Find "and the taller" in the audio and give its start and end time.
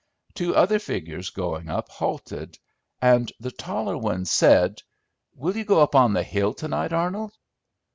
3.03-3.95